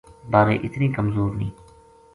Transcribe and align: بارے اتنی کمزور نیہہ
بارے 0.31 0.55
اتنی 0.67 0.87
کمزور 0.97 1.29
نیہہ 1.35 1.73